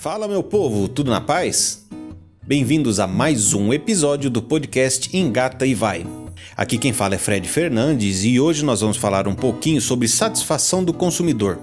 [0.00, 1.86] Fala, meu povo, tudo na paz?
[2.42, 6.06] Bem-vindos a mais um episódio do podcast Engata e Vai.
[6.56, 10.82] Aqui quem fala é Fred Fernandes e hoje nós vamos falar um pouquinho sobre satisfação
[10.82, 11.58] do consumidor.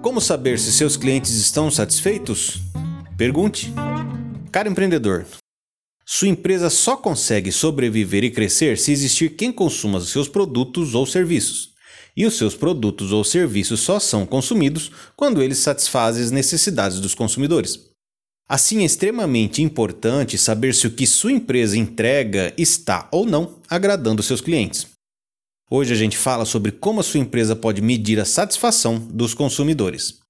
[0.00, 2.60] Como saber se seus clientes estão satisfeitos?
[3.18, 3.74] Pergunte.
[4.52, 5.26] Cara empreendedor,
[6.06, 11.75] sua empresa só consegue sobreviver e crescer se existir quem consuma seus produtos ou serviços.
[12.16, 17.14] E os seus produtos ou serviços só são consumidos quando eles satisfazem as necessidades dos
[17.14, 17.90] consumidores.
[18.48, 24.22] Assim, é extremamente importante saber se o que sua empresa entrega está ou não agradando
[24.22, 24.86] seus clientes.
[25.68, 30.20] Hoje a gente fala sobre como a sua empresa pode medir a satisfação dos consumidores.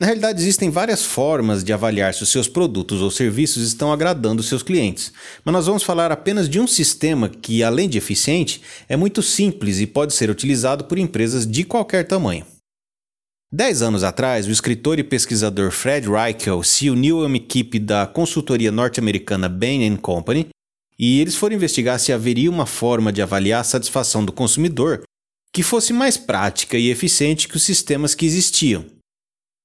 [0.00, 4.42] Na realidade, existem várias formas de avaliar se os seus produtos ou serviços estão agradando
[4.42, 5.12] seus clientes,
[5.44, 9.78] mas nós vamos falar apenas de um sistema que, além de eficiente, é muito simples
[9.78, 12.46] e pode ser utilizado por empresas de qualquer tamanho.
[13.52, 18.06] Dez anos atrás, o escritor e pesquisador Fred Reichel se uniu a uma equipe da
[18.06, 20.48] consultoria norte-americana Bain Company
[20.98, 25.02] e eles foram investigar se haveria uma forma de avaliar a satisfação do consumidor
[25.52, 28.99] que fosse mais prática e eficiente que os sistemas que existiam.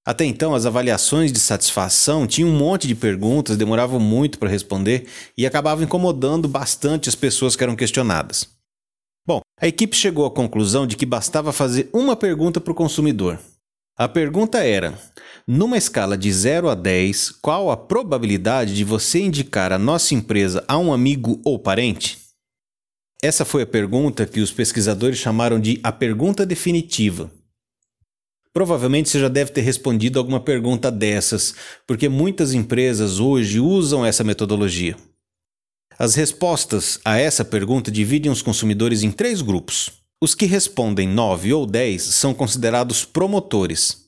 [0.06, 5.08] Até então, as avaliações de satisfação tinham um monte de perguntas, demoravam muito para responder
[5.36, 8.48] e acabavam incomodando bastante as pessoas que eram questionadas.
[9.26, 13.40] Bom, a equipe chegou à conclusão de que bastava fazer uma pergunta para o consumidor.
[13.98, 14.94] A pergunta era:
[15.48, 20.64] numa escala de 0 a 10, qual a probabilidade de você indicar a nossa empresa
[20.68, 22.20] a um amigo ou parente?
[23.24, 27.32] Essa foi a pergunta que os pesquisadores chamaram de a pergunta definitiva.
[28.56, 31.54] Provavelmente você já deve ter respondido alguma pergunta dessas,
[31.86, 34.96] porque muitas empresas hoje usam essa metodologia.
[36.00, 39.92] As respostas a essa pergunta dividem os consumidores em três grupos.
[40.22, 44.06] Os que respondem 9 ou 10 são considerados promotores.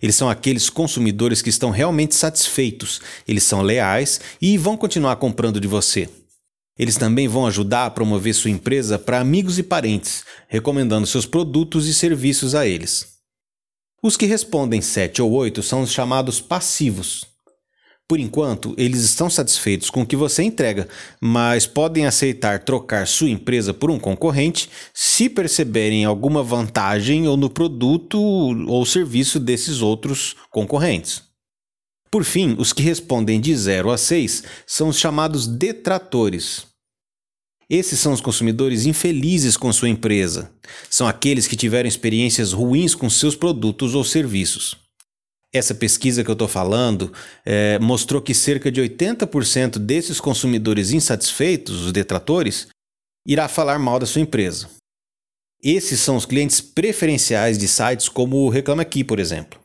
[0.00, 5.60] Eles são aqueles consumidores que estão realmente satisfeitos, eles são leais e vão continuar comprando
[5.60, 6.08] de você.
[6.78, 11.86] Eles também vão ajudar a promover sua empresa para amigos e parentes, recomendando seus produtos
[11.86, 13.11] e serviços a eles.
[14.04, 17.24] Os que respondem 7 ou 8 são os chamados passivos.
[18.08, 20.88] Por enquanto, eles estão satisfeitos com o que você entrega,
[21.20, 27.48] mas podem aceitar trocar sua empresa por um concorrente se perceberem alguma vantagem ou no
[27.48, 31.22] produto ou serviço desses outros concorrentes.
[32.10, 36.71] Por fim, os que respondem de 0 a 6 são os chamados detratores.
[37.72, 40.50] Esses são os consumidores infelizes com sua empresa.
[40.90, 44.76] São aqueles que tiveram experiências ruins com seus produtos ou serviços.
[45.50, 47.10] Essa pesquisa que eu estou falando
[47.46, 52.68] é, mostrou que cerca de 80% desses consumidores insatisfeitos, os detratores,
[53.24, 54.68] irá falar mal da sua empresa.
[55.62, 59.58] Esses são os clientes preferenciais de sites como o Reclame Aqui, por exemplo.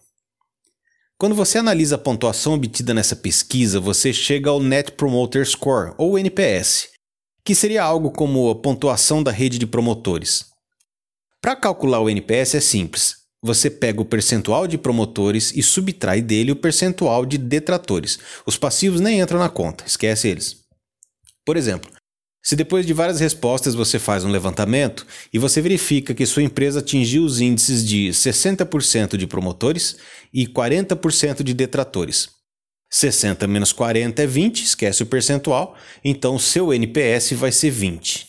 [1.18, 6.18] Quando você analisa a pontuação obtida nessa pesquisa, você chega ao Net Promoter Score, ou
[6.18, 6.96] NPS,
[7.48, 10.48] que seria algo como a pontuação da rede de promotores.
[11.42, 13.16] Para calcular o NPS é simples.
[13.42, 18.20] Você pega o percentual de promotores e subtrai dele o percentual de detratores.
[18.46, 20.58] Os passivos nem entram na conta, esquece eles.
[21.46, 21.90] Por exemplo,
[22.44, 26.80] se depois de várias respostas você faz um levantamento e você verifica que sua empresa
[26.80, 29.96] atingiu os índices de 60% de promotores
[30.34, 32.28] e 40% de detratores,
[32.90, 38.28] 60 menos 40 é 20, esquece o percentual, então seu NPS vai ser 20.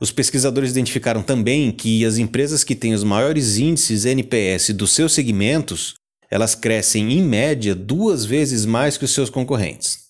[0.00, 5.12] Os pesquisadores identificaram também que as empresas que têm os maiores índices NPS dos seus
[5.12, 5.94] segmentos,
[6.30, 10.08] elas crescem em média duas vezes mais que os seus concorrentes.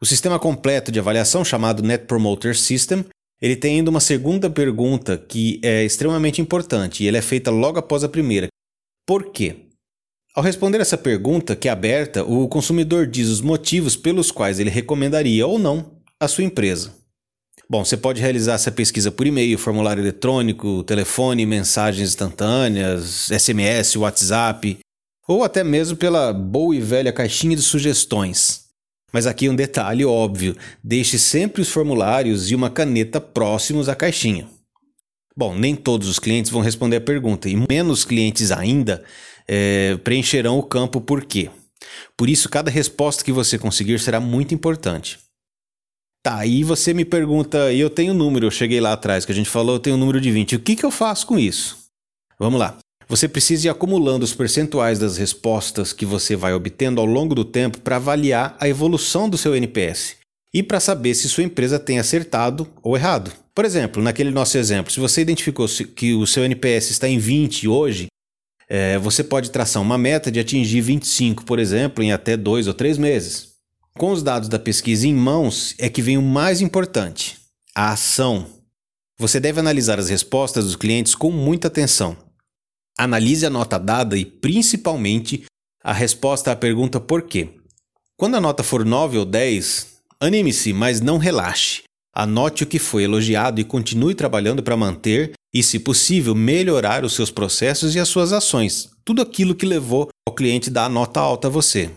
[0.00, 3.06] O sistema completo de avaliação chamado Net Promoter System,
[3.40, 7.78] ele tem ainda uma segunda pergunta que é extremamente importante e ela é feita logo
[7.78, 8.48] após a primeira.
[9.06, 9.63] Por quê?
[10.34, 14.68] Ao responder essa pergunta, que é aberta, o consumidor diz os motivos pelos quais ele
[14.68, 16.92] recomendaria ou não a sua empresa.
[17.70, 24.78] Bom, você pode realizar essa pesquisa por e-mail, formulário eletrônico, telefone, mensagens instantâneas, SMS, WhatsApp,
[25.28, 28.64] ou até mesmo pela boa e velha caixinha de sugestões.
[29.12, 34.48] Mas aqui um detalhe óbvio: deixe sempre os formulários e uma caneta próximos à caixinha.
[35.36, 39.02] Bom, nem todos os clientes vão responder a pergunta, e menos clientes ainda
[39.48, 41.50] é, preencherão o campo por quê.
[42.16, 45.18] Por isso, cada resposta que você conseguir será muito importante.
[46.22, 49.34] Tá, aí você me pergunta, e eu tenho número, eu cheguei lá atrás, que a
[49.34, 50.56] gente falou, eu tenho um número de 20.
[50.56, 51.76] O que, que eu faço com isso?
[52.38, 52.78] Vamos lá.
[53.08, 57.44] Você precisa ir acumulando os percentuais das respostas que você vai obtendo ao longo do
[57.44, 60.16] tempo para avaliar a evolução do seu NPS
[60.52, 63.43] e para saber se sua empresa tem acertado ou errado.
[63.54, 67.68] Por exemplo, naquele nosso exemplo, se você identificou que o seu NPS está em 20
[67.68, 68.08] hoje,
[68.66, 72.72] É, você pode traçar uma meta de atingir 25, por exemplo, em até dois ou
[72.72, 73.50] três meses.
[73.92, 77.36] Com os dados da pesquisa em mãos, é que vem o mais importante:
[77.74, 78.46] a ação.
[79.18, 82.16] Você deve analisar as respostas dos clientes com muita atenção.
[82.96, 85.44] Analise a nota dada e, principalmente,
[85.82, 87.50] a resposta à pergunta por quê.
[88.16, 91.82] Quando a nota for 9 ou 10, anime-se, mas não relaxe.
[92.14, 97.12] Anote o que foi elogiado e continue trabalhando para manter e, se possível, melhorar os
[97.12, 101.18] seus processos e as suas ações, tudo aquilo que levou ao cliente dar a nota
[101.18, 101.90] alta a você.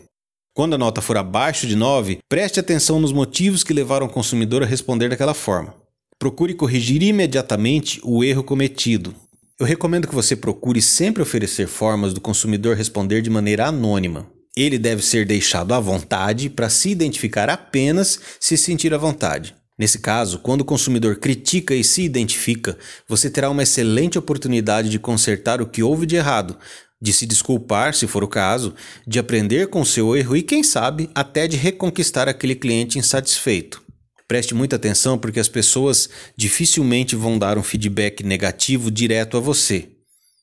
[0.55, 4.63] Quando a nota for abaixo de 9, preste atenção nos motivos que levaram o consumidor
[4.63, 5.75] a responder daquela forma.
[6.17, 9.13] Procure corrigir imediatamente o erro cometido.
[9.59, 14.27] Eu recomendo que você procure sempre oferecer formas do consumidor responder de maneira anônima.
[14.55, 19.55] Ele deve ser deixado à vontade para se identificar apenas se sentir à vontade.
[19.77, 22.77] Nesse caso, quando o consumidor critica e se identifica,
[23.07, 26.57] você terá uma excelente oportunidade de consertar o que houve de errado,
[26.99, 28.73] de se desculpar, se for o caso,
[29.05, 33.83] de aprender com seu erro e, quem sabe, até de reconquistar aquele cliente insatisfeito.
[34.27, 39.89] Preste muita atenção porque as pessoas dificilmente vão dar um feedback negativo direto a você.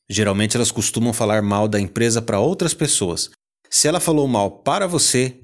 [0.09, 3.29] Geralmente elas costumam falar mal da empresa para outras pessoas.
[3.69, 5.39] Se ela falou mal para você,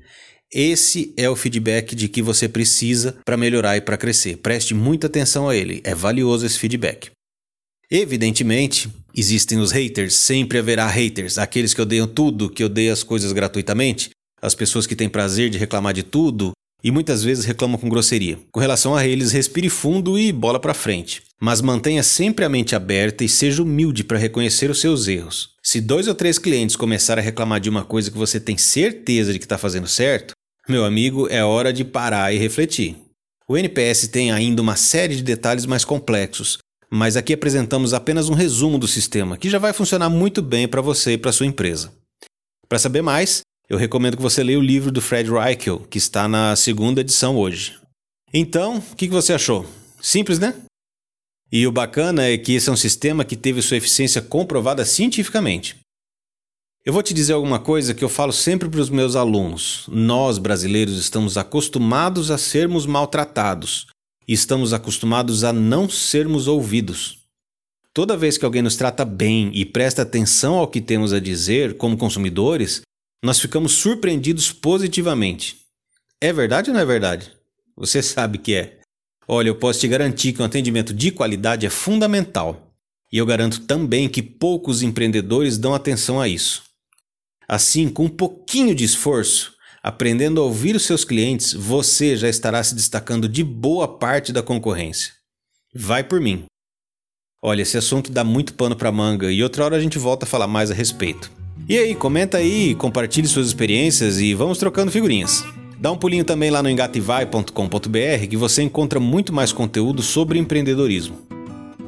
[0.53, 4.37] esse é o feedback de que você precisa para melhorar e para crescer.
[4.37, 7.09] Preste muita atenção a ele, é valioso esse feedback.
[7.89, 13.31] Evidentemente, existem os haters, sempre haverá haters, aqueles que odeiam tudo, que odeiam as coisas
[13.33, 14.09] gratuitamente,
[14.41, 16.51] as pessoas que têm prazer de reclamar de tudo
[16.83, 18.39] e muitas vezes reclamam com grosseria.
[18.51, 21.21] Com relação a eles, respire fundo e bola para frente.
[21.39, 25.51] Mas mantenha sempre a mente aberta e seja humilde para reconhecer os seus erros.
[25.63, 29.31] Se dois ou três clientes começarem a reclamar de uma coisa que você tem certeza
[29.31, 30.33] de que está fazendo certo,
[30.69, 32.95] meu amigo, é hora de parar e refletir.
[33.47, 36.59] O NPS tem ainda uma série de detalhes mais complexos,
[36.89, 40.81] mas aqui apresentamos apenas um resumo do sistema, que já vai funcionar muito bem para
[40.81, 41.91] você e para sua empresa.
[42.69, 46.27] Para saber mais, eu recomendo que você leia o livro do Fred Reichel, que está
[46.27, 47.77] na segunda edição hoje.
[48.33, 49.65] Então, o que, você achou?
[50.01, 50.55] Simples, né?
[51.51, 55.80] E o bacana é que esse é um sistema que teve sua eficiência comprovada cientificamente.
[56.83, 59.85] Eu vou te dizer alguma coisa que eu falo sempre para os meus alunos.
[59.87, 63.85] Nós, brasileiros, estamos acostumados a sermos maltratados
[64.27, 67.19] e estamos acostumados a não sermos ouvidos.
[67.93, 71.77] Toda vez que alguém nos trata bem e presta atenção ao que temos a dizer
[71.77, 72.81] como consumidores,
[73.23, 75.57] nós ficamos surpreendidos positivamente.
[76.19, 77.31] É verdade ou não é verdade?
[77.77, 78.79] Você sabe que é.
[79.27, 82.73] Olha, eu posso te garantir que um atendimento de qualidade é fundamental.
[83.13, 86.70] E eu garanto também que poucos empreendedores dão atenção a isso.
[87.51, 89.51] Assim, com um pouquinho de esforço,
[89.83, 94.43] Aprendendo a ouvir os seus clientes, você já estará se destacando de boa parte da
[94.43, 95.11] concorrência.
[95.73, 96.43] Vai por mim.
[97.41, 100.29] Olha, esse assunto dá muito pano para manga e outra hora a gente volta a
[100.29, 101.31] falar mais a respeito.
[101.67, 105.43] E aí, comenta aí, compartilhe suas experiências e vamos trocando figurinhas.
[105.79, 111.17] Dá um pulinho também lá no engativai.com.br que você encontra muito mais conteúdo sobre empreendedorismo.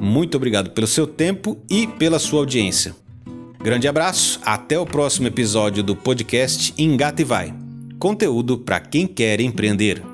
[0.00, 3.03] Muito obrigado pelo seu tempo e pela sua audiência.
[3.64, 7.54] Grande abraço, até o próximo episódio do podcast Engata e Vai
[7.98, 10.13] conteúdo para quem quer empreender.